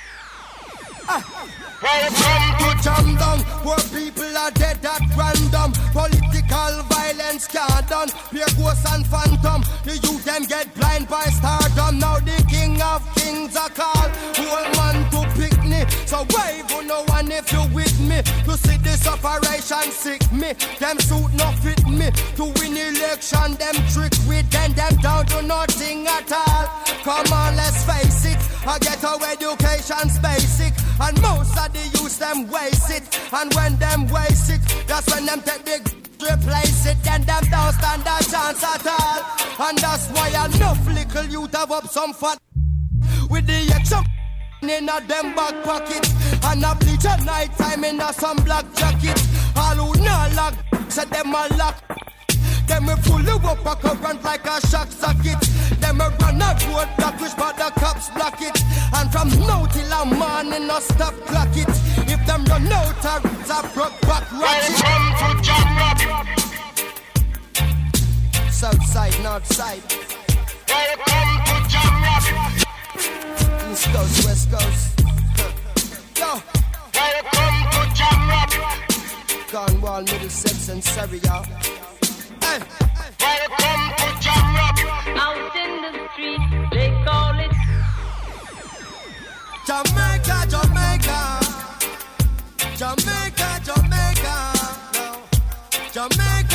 Welcome 1.83 2.47
to 2.61 2.83
Jam 2.85 3.17
Down, 3.17 3.39
where 3.65 3.85
people 3.89 4.37
are 4.37 4.51
dead 4.51 4.85
at 4.85 5.03
random. 5.17 5.73
Political 5.93 6.73
violence 6.93 7.47
can't 7.47 7.89
done. 7.89 8.09
Pure 8.31 8.53
ghosts 8.59 8.87
and 8.93 9.07
phantom. 9.07 9.63
The 9.85 9.97
youth 9.97 10.25
them 10.25 10.45
get 10.45 10.75
blind 10.75 11.09
by 11.09 11.25
stardom. 11.25 11.99
Now 11.99 12.19
the 12.19 12.45
king 12.51 12.81
of 12.83 13.03
kings 13.15 13.57
are 13.57 13.71
called. 13.71 14.13
So 16.11 16.27
wave 16.35 16.67
on 16.73 16.89
no 16.89 17.05
one 17.05 17.31
if 17.31 17.53
you 17.53 17.63
with 17.73 18.01
me. 18.01 18.21
To 18.43 18.59
see 18.59 18.77
this 18.79 19.07
operation 19.07 19.93
sick 19.93 20.21
me. 20.33 20.55
Them 20.81 20.99
suit 20.99 21.33
no 21.39 21.47
fit 21.63 21.87
me. 21.87 22.11
To 22.35 22.51
win 22.59 22.75
election, 22.77 23.55
them 23.55 23.77
trick 23.95 24.11
with 24.27 24.51
them. 24.51 24.73
Them 24.73 24.97
down 24.97 25.27
to 25.27 25.43
nothing 25.43 26.09
at 26.09 26.33
all. 26.33 26.67
Come 27.07 27.33
on, 27.33 27.55
let's 27.55 27.85
face 27.87 28.25
it. 28.27 28.39
I 28.67 28.81
get 28.81 29.05
our 29.05 29.23
education's 29.23 30.19
basic. 30.19 30.75
And 30.99 31.15
most 31.23 31.57
of 31.57 31.73
the 31.73 31.85
youth 31.95 32.19
them 32.19 32.51
waste 32.51 32.91
it. 32.91 33.07
And 33.33 33.55
when 33.55 33.77
them 33.79 34.09
waste 34.09 34.51
it, 34.51 34.63
that's 34.89 35.07
when 35.15 35.27
them 35.27 35.41
take 35.43 35.65
the 35.65 35.79
replace 36.27 36.87
it. 36.87 37.01
Then 37.05 37.23
them 37.23 37.45
don't 37.53 37.73
stand 37.79 38.03
a 38.03 38.19
chance 38.27 38.65
at 38.65 38.85
all. 38.85 39.69
And 39.69 39.79
that's 39.79 40.09
why 40.09 40.31
enough 40.31 40.85
little 40.89 41.27
youth 41.27 41.55
have 41.55 41.71
up 41.71 41.87
some 41.87 42.13
fat 42.15 42.39
with 43.31 43.47
the 43.47 43.73
extra 43.77 44.03
in 44.63 44.89
a 44.89 45.01
them 45.07 45.35
back 45.35 45.63
pocket. 45.65 46.07
And 46.45 46.65
a 46.65 46.75
bleach 46.75 47.05
at 47.05 47.25
night 47.25 47.53
time 47.57 47.85
in 47.85 48.01
a 48.01 48.13
some 48.13 48.37
black 48.39 48.65
jacket. 48.75 49.21
All 49.57 49.77
who 49.77 50.03
not 50.03 50.35
lock, 50.35 50.55
said 50.89 51.11
them 51.11 51.35
a 51.35 51.47
lock. 51.57 51.77
Them 52.67 52.87
we 52.87 52.95
pull 53.03 53.21
you 53.23 53.37
up 53.49 53.67
a 53.67 53.75
current 53.77 54.23
like 54.23 54.47
a 54.47 54.61
shock 54.69 54.91
socket. 54.91 55.41
Them 55.81 55.99
we 55.99 56.05
run 56.21 56.43
a 56.43 56.57
road 56.69 56.89
block 56.97 57.21
which 57.21 57.37
but 57.37 57.57
the 57.57 57.71
cops 57.81 58.11
block 58.11 58.41
it. 58.41 58.63
And 58.95 59.11
from 59.13 59.29
now 59.47 59.67
till 59.67 59.93
a 59.93 60.05
morning 60.05 60.67
no 60.67 60.79
stop 60.81 61.15
clock 61.27 61.57
it. 61.57 61.69
If 62.09 62.25
them 62.27 62.45
run 62.45 62.73
out 62.73 63.05
a 63.05 63.21
broke 63.75 64.01
back 64.03 64.31
ratchet. 64.33 64.83
Welcome 64.83 65.37
to 65.37 65.43
Jam 65.43 65.71
South 68.51 68.85
side, 68.87 69.23
north 69.23 69.47
side. 69.47 69.83
Welcome 70.69 71.50
East 73.71 73.87
coast, 73.93 74.27
west 74.27 74.51
coast. 74.51 75.01
Yo. 76.19 76.43
Welcome 76.93 77.57
to 77.71 77.83
Jam 77.95 78.21
Cornwall, 79.49 80.03
Middlesex 80.03 80.69
and 80.71 80.83
Surrey, 80.83 81.19
y'all. 81.19 81.45
Hey. 82.43 82.59
Welcome 83.21 83.83
to 84.01 84.09
Jam 84.25 84.57
Out 85.25 85.57
in 85.63 85.73
the 85.83 85.93
street, 86.13 86.43
they 86.73 86.91
call 87.05 87.39
it. 87.39 87.55
Jamaica, 89.69 90.37
Jamaica. 90.51 91.21
Jamaica, 92.77 93.51
Jamaica. 93.69 94.35
No. 94.95 95.07
Jamaica, 95.93 96.11
Jamaica. 96.17 96.50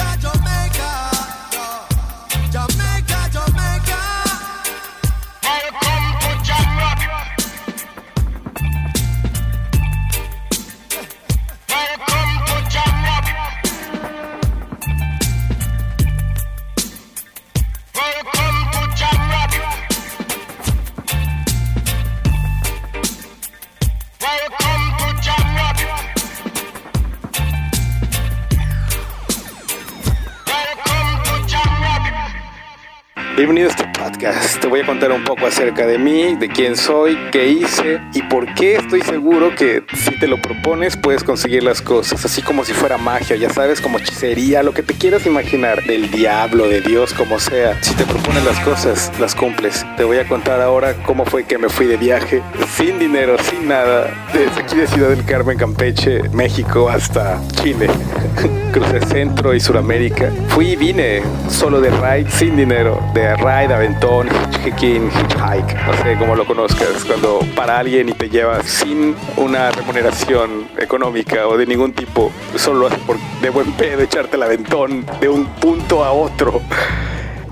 Contar 34.85 35.11
un 35.11 35.23
poco 35.23 35.47
acerca 35.47 35.85
de 35.85 35.97
mí, 35.97 36.35
de 36.35 36.47
quién 36.47 36.75
soy, 36.77 37.17
qué 37.31 37.47
hice 37.47 38.01
y 38.13 38.21
por 38.23 38.53
qué 38.53 38.75
estoy 38.75 39.01
seguro 39.01 39.55
que 39.55 39.83
si 39.93 40.17
te 40.19 40.27
lo 40.27 40.41
propones 40.41 40.95
puedes 40.95 41.23
conseguir 41.23 41.63
las 41.63 41.81
cosas, 41.81 42.23
así 42.23 42.41
como 42.41 42.63
si 42.63 42.73
fuera 42.73 42.97
magia, 42.97 43.35
ya 43.35 43.49
sabes, 43.49 43.81
como 43.81 43.97
hechicería, 43.97 44.63
lo 44.63 44.73
que 44.73 44.83
te 44.83 44.93
quieras 44.93 45.25
imaginar, 45.25 45.83
del 45.83 46.11
diablo, 46.11 46.67
de 46.67 46.81
Dios, 46.81 47.13
como 47.13 47.39
sea. 47.39 47.81
Si 47.81 47.93
te 47.95 48.05
propones 48.05 48.43
las 48.45 48.59
cosas, 48.59 49.11
las 49.19 49.35
cumples. 49.35 49.85
Te 49.97 50.03
voy 50.03 50.17
a 50.17 50.27
contar 50.27 50.61
ahora 50.61 50.93
cómo 51.05 51.25
fue 51.25 51.43
que 51.45 51.57
me 51.57 51.69
fui 51.69 51.87
de 51.87 51.97
viaje, 51.97 52.41
sin 52.75 52.99
dinero, 52.99 53.37
sin 53.39 53.67
nada, 53.67 54.27
desde 54.33 54.61
aquí 54.61 54.75
de 54.77 54.87
Ciudad 54.87 55.09
del 55.09 55.25
Carmen, 55.25 55.57
Campeche, 55.57 56.21
México, 56.29 56.89
hasta 56.89 57.41
Chile. 57.61 57.87
Crucé 58.75 58.99
Centro 59.05 59.53
y 59.53 59.59
Suramérica. 59.61 60.29
Fui 60.49 60.71
y 60.71 60.75
vine 60.75 61.21
solo 61.47 61.79
de 61.79 61.89
ride, 61.91 62.29
sin 62.29 62.57
dinero, 62.57 63.01
de 63.13 63.33
ride, 63.37 63.73
aventón, 63.73 64.27
hitchhiking, 64.75 65.09
hitchhike, 65.09 65.73
no 65.85 65.93
sé 66.03 66.17
cómo 66.17 66.35
lo 66.35 66.45
conozcas, 66.45 67.03
cuando 67.05 67.39
para 67.55 67.79
alguien 67.79 68.09
y 68.09 68.13
te 68.13 68.29
llevas 68.29 68.65
sin 68.65 69.15
una 69.37 69.71
remuneración 69.71 70.67
económica 70.77 71.47
o 71.47 71.57
de 71.57 71.65
ningún 71.65 71.93
tipo, 71.93 72.31
solo 72.57 72.79
lo 72.79 72.87
haces 72.87 72.99
por 72.99 73.17
de 73.41 73.49
buen 73.49 73.71
pedo, 73.73 74.01
echarte 74.01 74.35
el 74.35 74.43
aventón 74.43 75.05
de 75.19 75.29
un 75.29 75.45
punto 75.45 76.03
a 76.03 76.11
otro. 76.11 76.61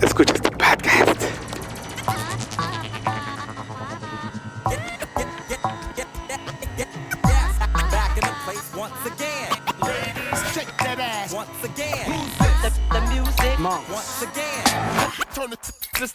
Escucha 0.02 0.34
este 0.34 0.52
podcast. 0.52 1.22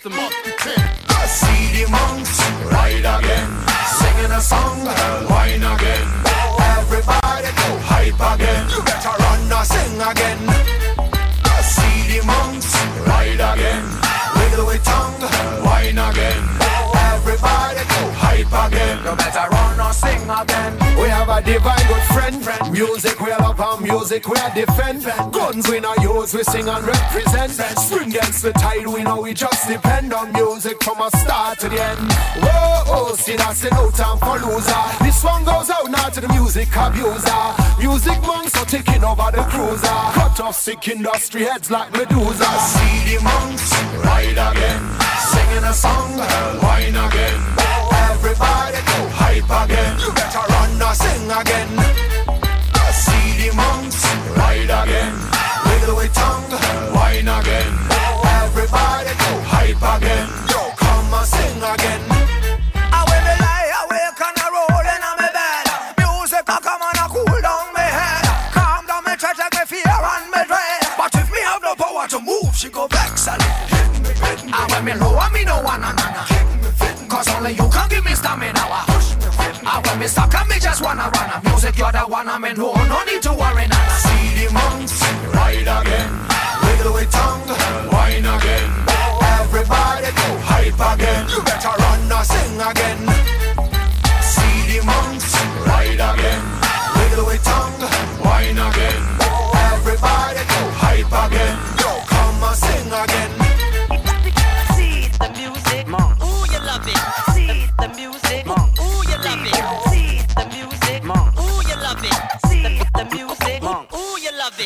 The 0.01 0.11
once 0.15 0.47
again. 0.53 0.78
see 1.39 1.65
the 1.77 1.85
monks 1.91 2.39
ride 2.73 3.07
again, 3.17 3.49
singing 3.99 4.33
a 4.33 4.41
song, 4.41 4.85
wine 5.31 5.63
again. 5.63 6.07
Everybody 6.79 7.51
go 7.61 7.69
hype 7.91 8.23
again. 8.33 8.65
You 8.71 8.83
better 8.83 9.15
run 9.23 9.53
or 9.53 9.65
sing 9.65 10.01
again. 10.11 10.41
See 11.63 12.01
the 12.11 12.21
monks 12.27 12.73
ride 13.07 13.43
again, 13.51 13.85
wiggle 14.37 14.67
with 14.67 14.83
tongue, 14.85 15.23
wine 15.65 15.99
again. 15.99 16.43
Everybody 17.13 17.83
go 17.93 18.03
hype 18.23 18.55
again. 18.67 18.97
You 19.05 19.15
better 19.17 19.47
run 19.51 19.81
or 19.81 19.93
sing 19.93 20.31
again 20.31 20.78
divine 21.53 21.87
good 21.89 22.07
friend. 22.15 22.73
Music 22.73 23.19
we 23.21 23.31
love 23.31 23.61
and 23.61 23.81
music 23.83 24.29
we 24.29 24.37
defend. 24.55 25.05
Guns 25.33 25.67
we 25.69 25.81
not 25.81 26.01
use, 26.03 26.35
we 26.35 26.43
sing 26.43 26.69
and 26.69 26.85
represent. 26.85 27.53
Spring 27.79 28.11
against 28.11 28.43
the 28.43 28.53
tide, 28.53 28.87
we 28.87 29.03
know 29.03 29.23
we 29.23 29.33
just 29.33 29.67
depend 29.67 30.13
on 30.13 30.33
music 30.33 30.83
from 30.83 31.01
a 31.01 31.11
start 31.17 31.59
to 31.61 31.69
the 31.69 31.81
end. 31.83 32.13
Whoa, 32.45 32.83
oh, 32.95 33.15
see 33.17 33.37
that's 33.37 33.65
no 33.65 33.91
time 33.91 34.19
for 34.19 34.39
loser. 34.45 34.85
This 35.01 35.25
one 35.25 35.45
goes 35.45 35.71
out 35.71 35.91
now 35.91 36.09
to 36.11 36.21
the 36.21 36.29
music 36.29 36.69
abuser. 36.77 37.43
Music 37.79 38.21
monks 38.23 38.55
are 38.61 38.67
taking 38.67 39.03
over 39.03 39.31
the 39.33 39.43
cruiser. 39.49 39.99
Cut 40.19 40.41
off 40.41 40.57
sick 40.57 40.87
industry 40.89 41.45
heads 41.45 41.71
like 41.71 41.91
Medusa. 41.93 42.51
See 42.73 43.17
the 43.17 43.23
monks 43.23 43.73
ride 44.05 44.39
again, 44.51 44.83
singing 45.33 45.65
a 45.65 45.73
song, 45.73 46.13
wine 46.63 46.99
again. 47.07 47.41
Everybody 48.13 48.81
go 48.91 48.99
hype 49.17 49.51
again. 49.65 49.99
You 50.01 50.13
better 50.13 50.58
run 50.69 50.83
or 50.83 50.95
sing 50.95 51.31
again. 51.31 51.69
I 52.75 52.91
See 52.93 53.49
the 53.49 53.55
monks 53.55 54.05
ride 54.37 54.71
again, 54.83 55.15
wiggle 55.67 55.97
with 55.97 56.13
tongue, 56.15 56.51
wine 56.95 57.29
again. 57.29 57.73
Everybody 58.43 59.11
go 59.23 59.41
hype 59.45 59.97
again. 59.97 60.29
Yo, 60.51 60.71
come 60.77 61.15
and 61.15 61.27
sing 61.27 61.63
again. 61.63 62.08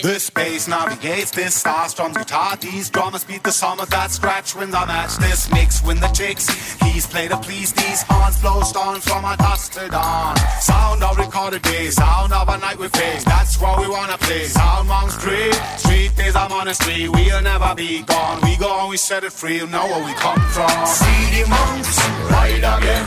This 0.03 0.31
bass 0.31 0.67
navigates 0.67 1.31
this 1.31 1.55
star 1.55 1.89
strums 1.89 2.17
guitar. 2.17 2.57
These 2.57 2.91
drummers 2.91 3.23
beat 3.23 3.45
the 3.45 3.53
summer 3.53 3.87
that 3.87 4.11
scratch 4.11 4.57
when 4.57 4.75
I 4.75 4.85
match 4.85 5.17
this 5.19 5.49
mix 5.53 5.81
when 5.85 6.01
the 6.01 6.09
chicks. 6.09 6.75
Keys 6.83 7.07
play 7.07 7.29
to 7.29 7.37
please 7.37 7.73
these 7.73 8.03
horns 8.09 8.41
blow 8.41 8.63
storms 8.63 9.05
from 9.05 9.25
a 9.25 9.37
dusk 9.37 9.75
to 9.75 9.89
dawn. 9.89 10.37
Sound 10.61 11.05
of 11.05 11.17
recorded 11.17 11.63
days, 11.63 11.95
sound 11.95 12.33
of 12.33 12.49
a 12.49 12.59
night 12.59 12.81
we 12.81 12.89
face. 12.89 13.23
That's 13.23 13.61
what 13.61 13.79
we 13.79 13.89
wanna 13.89 14.19
play. 14.19 14.43
Sound 14.47 14.89
monks 14.89 15.15
street, 15.15 15.55
street 15.79 16.11
days 16.17 16.35
the 16.35 16.75
street. 16.75 17.09
We'll 17.09 17.41
never 17.41 17.73
be 17.77 18.03
gone. 18.03 18.41
We 18.43 18.57
go 18.57 18.81
and 18.81 18.91
we 18.91 18.97
set 18.97 19.23
it 19.23 19.33
free. 19.33 19.59
You 19.59 19.69
know 19.69 19.87
where 19.87 20.05
we 20.05 20.15
come 20.15 20.43
from. 20.51 20.83
The 21.31 21.47
monks 21.47 21.95
ride 22.27 22.67
again. 22.75 23.07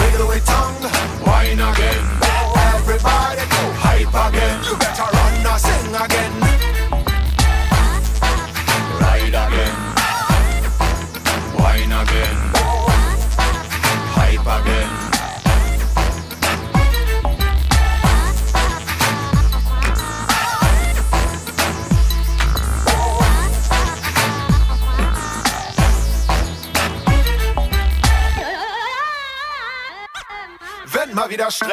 Wiggle 0.00 0.28
with 0.28 0.46
tongue, 0.46 0.88
wine 1.20 1.60
again. 1.60 2.04
Everybody 2.80 3.44
go 3.44 3.62
hype 3.84 4.32
again. 4.32 4.64
You 4.64 4.76
better 4.78 5.19
and 5.40 5.48
I 5.48 5.56
sing 5.56 5.94
again. 5.94 6.49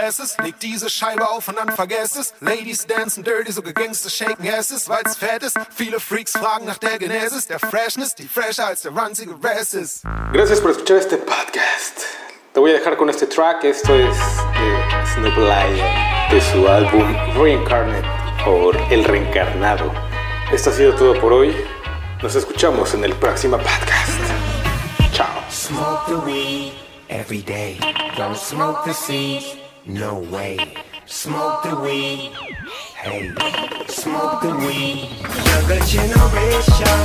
Ist, 0.08 0.42
leg 0.42 0.56
diese 0.60 0.90
Scheibe 0.90 1.30
auf 1.30 1.48
und 1.48 1.58
dann 1.58 1.72
vergess 1.72 2.16
es. 2.16 2.34
Ladies 2.40 2.86
dancen 2.88 3.24
dirty, 3.24 3.52
so 3.52 3.62
Gangster 3.62 4.10
shaken 4.10 4.48
asses, 4.48 4.88
weil's 4.88 5.16
fett 5.18 5.44
ist. 5.44 5.58
Viele 5.76 6.00
Freaks 6.00 6.32
fragen 6.32 6.66
nach 6.66 6.78
der 6.78 6.98
Genesis, 6.98 7.48
der 7.48 7.60
Freshness, 7.60 8.16
die 8.16 8.28
fresher 8.28 8.68
als 8.68 8.82
der 8.82 8.96
ranzige 8.96 9.36
Rest 9.44 9.74
ist. 9.74 10.04
Gracias 10.34 10.62
por 10.62 10.72
escuchar 10.72 10.98
este 10.98 11.18
podcast. 11.18 12.06
Te 12.54 12.60
voy 12.60 12.72
a 12.72 12.74
dejar 12.74 12.98
con 12.98 13.10
este 13.10 13.28
track. 13.28 13.64
Esto 13.66 13.94
es 13.94 14.18
de 14.18 15.06
Snoop 15.14 15.38
Lion, 15.38 16.32
de 16.32 16.42
su 16.42 16.68
álbum 16.68 17.16
Reincarnate, 17.40 18.08
o 18.48 18.72
El 18.90 19.04
Reencarnado. 19.04 19.92
Esto 20.52 20.70
ha 20.70 20.74
sido 20.74 20.96
todo 20.96 21.20
por 21.20 21.34
hoy. 21.34 21.56
Nos 22.24 22.34
escuchamos 22.34 22.94
en 22.94 23.04
el 23.04 23.14
próximo 23.14 23.58
podcast. 23.58 24.20
Chao. 25.12 25.28
Smoke 25.52 26.06
the 26.08 26.16
weed 26.26 26.72
every 27.10 27.42
day. 27.42 27.78
Don't 28.18 28.36
smoke 28.36 28.84
the 28.86 28.94
seeds, 28.94 29.56
no 29.88 30.20
way. 30.20 30.58
Smoke 31.06 31.64
the 31.64 31.76
weed, 31.76 32.32
hey. 32.96 33.34
Smoke 33.88 34.42
the 34.42 34.56
weed. 34.56 35.10
Younger 35.48 35.80
generation, 35.86 36.98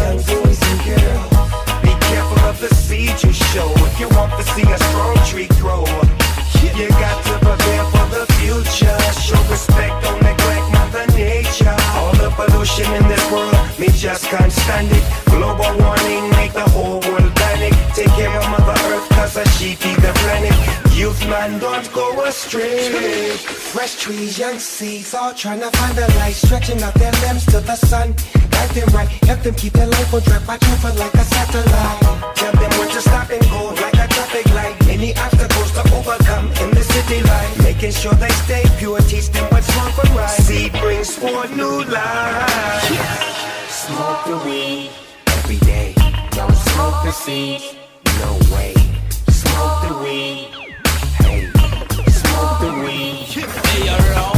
young 0.00 0.16
boys 0.16 0.60
and 0.64 0.80
girls. 0.88 1.82
Be 1.82 1.92
careful 2.08 2.38
of 2.48 2.60
the 2.60 2.74
seeds 2.74 3.22
you 3.24 3.32
show 3.32 3.70
if 3.76 4.00
you 4.00 4.08
want 4.10 4.32
to 4.32 4.42
see 4.42 4.62
a 4.62 4.78
strong 4.78 5.16
tree 5.26 5.48
grow. 5.60 5.84
You 6.76 6.88
got 6.88 7.22
to 7.24 7.38
prepare 7.38 7.84
for 7.92 8.06
the 8.10 8.26
future. 8.34 8.98
Show 9.20 9.40
respect, 9.50 10.02
don't 10.02 10.22
neglect 10.22 10.72
Mother 10.72 11.06
Nature. 11.12 11.76
All 11.94 12.12
the 12.14 12.30
pollution 12.30 12.90
in 12.94 13.06
this 13.06 13.30
world, 13.30 13.54
me 13.78 13.88
just 13.88 14.24
can't 14.26 14.50
stand 14.50 14.88
it. 14.90 15.04
Global 15.26 15.70
warming 15.78 16.30
make 16.30 16.52
the 16.52 16.68
whole 16.70 17.00
world 17.00 17.34
Take 17.94 18.10
care 18.18 18.30
of 18.36 18.48
Mother 18.50 18.74
Earth, 18.90 19.08
cause 19.10 19.38
she 19.56 19.74
feed 19.74 19.96
the 19.96 20.12
planet. 20.22 20.52
Youth 20.92 21.20
man, 21.28 21.58
don't 21.58 21.92
go 21.92 22.24
astray. 22.24 23.36
Fresh 23.36 24.00
trees, 24.02 24.38
young 24.38 24.58
seeds, 24.58 25.14
all 25.14 25.32
trying 25.32 25.60
to 25.60 25.70
find 25.70 25.96
the 25.96 26.06
light, 26.18 26.34
stretching 26.34 26.82
out 26.82 26.94
their 26.94 27.12
limbs 27.22 27.44
to 27.46 27.60
the 27.60 27.76
sun. 27.76 28.14
Guide 28.50 28.70
them 28.70 28.88
right, 28.94 29.08
help 29.28 29.40
them 29.40 29.54
keep 29.54 29.72
their 29.72 29.86
life 29.86 30.12
on 30.12 30.22
track, 30.22 30.46
watch 30.46 30.64
over 30.68 30.92
like 30.98 31.14
a 31.14 31.24
satellite. 31.24 32.36
Tell 32.36 32.52
them 32.52 32.70
when 32.78 32.88
to 32.90 33.00
stop 33.00 33.30
and 33.30 33.42
go, 33.50 33.74
like 33.80 33.94
a 33.94 34.06
traffic 34.08 34.46
light. 34.54 34.74
Any 34.88 35.14
obstacles 35.16 35.72
to 35.72 35.82
overcome 35.94 36.46
in 36.62 36.70
the 36.74 36.82
city 36.82 37.22
life. 37.22 37.62
Making 37.62 37.92
sure 37.92 38.14
they 38.14 38.34
stay 38.44 38.64
pure, 38.78 39.00
teach 39.00 39.30
them 39.30 39.46
what's 39.50 39.68
wrong 39.76 39.90
from 39.92 40.16
right. 40.16 40.30
Seed 40.30 40.72
brings 40.72 41.16
forth 41.16 41.54
new 41.56 41.84
life. 41.84 42.84
Smoke 43.68 44.24
the 44.26 44.36
weed 44.44 44.90
every 45.26 45.58
day. 45.58 45.93
Don't 46.34 46.52
smoke 46.52 47.04
the 47.04 47.12
seeds, 47.12 47.76
no 48.18 48.32
way. 48.54 48.74
Smoke 49.28 49.82
the 49.86 49.98
weed, 50.02 50.48
hey. 51.18 51.48
Smoke 52.10 52.60
the 52.60 52.72
weed. 52.82 53.14
Hey, 53.66 53.88
around 53.88 54.24
6 54.24 54.33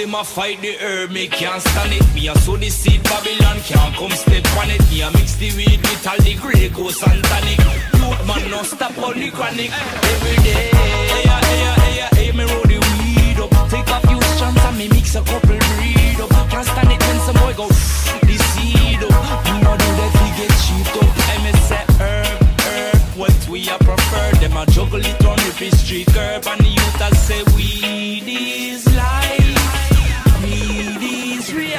them 0.00 0.14
a 0.14 0.24
fight 0.24 0.60
the 0.62 0.72
herb, 0.80 1.10
me 1.10 1.26
can't 1.28 1.60
stand 1.60 1.92
it. 1.92 2.14
Me 2.14 2.28
a 2.28 2.34
sow 2.38 2.56
the 2.56 2.70
seed, 2.70 3.02
Babylon 3.04 3.58
can't 3.68 3.94
come 3.94 4.10
step 4.12 4.46
on 4.56 4.70
it. 4.70 4.80
Me 4.90 5.02
a 5.02 5.10
mix 5.10 5.36
the 5.36 5.50
weed 5.56 5.80
with 5.80 6.06
all 6.06 6.16
the 6.24 6.34
Grey 6.40 6.68
Goose 6.68 7.02
and 7.02 7.22
tonic. 7.24 7.60
Youth 8.00 8.26
man, 8.26 8.50
no 8.50 8.62
stop 8.62 8.96
on 8.98 9.18
the 9.18 9.30
chronic. 9.30 9.70
Every 9.70 10.36
day, 10.46 10.70
hey, 10.72 11.24
hey, 11.28 11.64
hey, 11.82 12.08
hey, 12.16 12.32
me 12.32 12.44
roll 12.44 12.64
the 12.64 12.78
weed 12.80 13.38
up. 13.44 13.52
Take 13.68 13.88
a 13.88 13.98
few 14.08 14.20
strands 14.36 14.64
and 14.64 14.78
me 14.78 14.88
mix 14.88 15.14
a 15.16 15.22
couple 15.22 15.58
breed 15.58 16.20
up. 16.20 16.30
Can't 16.50 16.66
stand 16.66 16.92
it 16.92 17.00
when 17.06 17.18
some 17.26 17.36
boy 17.36 17.54
go 17.60 17.66
the 17.68 18.36
seed 18.50 19.02
up. 19.04 19.46
You 19.48 19.56
know 19.64 19.76
do 19.76 19.88
that 20.00 20.12
we 20.16 20.28
get 20.38 20.52
cheap 20.64 20.90
up. 20.96 21.12
And 21.32 21.40
me 21.44 21.52
say 21.68 21.84
herb, 22.00 22.40
herb, 22.64 23.00
what 23.20 23.48
we 23.48 23.68
a 23.68 23.76
prefer. 23.76 24.30
Them 24.40 24.56
a 24.56 24.64
juggle 24.66 25.04
it 25.04 25.24
on 25.26 25.36
the 25.36 25.76
street 25.76 26.06
curb 26.06 26.46
and 26.46 26.60
the 26.60 26.68
youth 26.68 27.00
a 27.00 27.14
say 27.16 27.42
weed 27.54 28.24
is 28.26 28.86
life, 28.96 29.39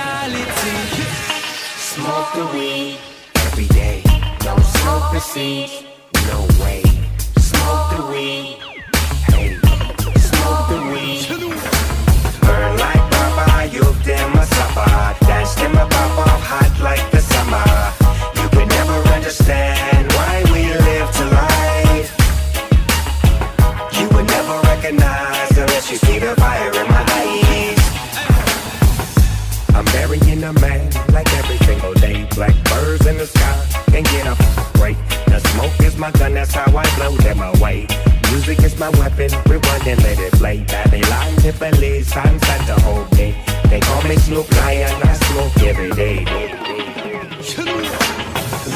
reality. 0.01 1.03
Smoke 1.77 2.33
the 2.33 2.45
weed 2.53 2.97
every 3.45 3.67
day. 3.67 4.01
Don't 4.39 4.63
smoke 4.63 5.11
the 5.13 5.19
seeds, 5.19 5.83
no 6.27 6.50
gun, 36.11 36.33
that's 36.33 36.53
how 36.53 36.75
I 36.75 36.85
blow 36.95 37.15
them 37.17 37.41
away. 37.41 37.87
Music 38.31 38.59
is 38.63 38.77
my 38.79 38.89
weapon, 38.91 39.29
rewind 39.47 39.87
and 39.87 40.01
let 40.03 40.19
it 40.19 40.33
play. 40.33 40.63
Babylon, 40.63 41.31
signs 42.03 42.41
that 42.41 42.63
to 42.67 42.81
hold 42.83 43.11
me. 43.17 43.35
They 43.69 43.79
call 43.79 44.01
me 44.03 44.15
Snoop 44.17 44.49
Lion, 44.57 44.91
I 45.03 45.13
smoke 45.13 45.57
every 45.63 45.91
day. 45.91 46.19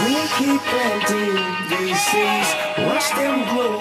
We 0.05 0.15
keep 0.37 0.61
planting 0.69 1.35
these 1.71 1.99
seeds, 2.07 2.49
watch 2.85 3.07
them 3.15 3.43
grow 3.49 3.74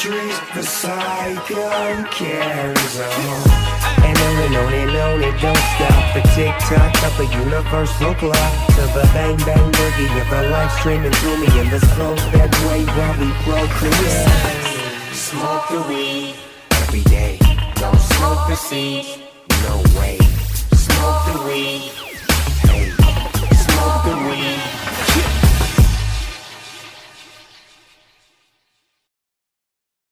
trees 0.00 0.40
beside 0.54 1.36
gun 1.46 2.06
carries 2.06 3.00
on. 3.00 3.50
And 4.00 4.16
on 4.16 4.36
and 4.46 4.56
on 4.56 4.72
and 4.72 4.96
on 4.96 5.22
it 5.22 5.36
don't 5.42 5.64
stop. 5.76 6.16
A 6.16 6.22
tick-tock 6.34 6.94
of 7.04 7.20
a 7.20 7.26
universal 7.44 8.14
clock 8.14 8.52
To 8.76 8.82
the 8.96 9.04
bang-bang 9.12 9.72
boogie 9.72 10.20
of 10.22 10.30
the 10.30 10.48
life 10.48 10.72
streaming 10.80 11.12
through 11.12 11.38
me 11.40 11.48
And 11.60 11.70
the 11.70 11.80
slow 11.92 12.14
that 12.32 12.50
way 12.64 12.82
while 12.96 13.16
we 13.20 13.28
procreate. 13.44 15.14
Smoke 15.14 15.68
the 15.68 15.82
weed 15.86 16.34
Every 16.82 17.02
day. 17.02 17.38
Don't 17.74 18.00
smoke 18.00 18.48
the 18.48 18.56
seeds, 18.56 19.18
No 19.64 19.82
way. 20.00 20.16
Smoke 20.72 21.20
the 21.26 21.44
weed. 21.46 21.99